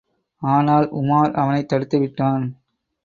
ஆனால், 0.41 0.87
உமார் 0.93 1.33
அவனைத் 1.33 1.73
தடுத்துவிட்டான். 1.73 2.45